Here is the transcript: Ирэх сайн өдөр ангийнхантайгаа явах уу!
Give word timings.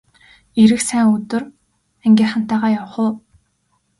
Ирэх 0.61 0.81
сайн 0.89 1.07
өдөр 1.15 1.43
ангийнхантайгаа 2.05 2.71
явах 2.79 2.95
уу! 3.03 3.11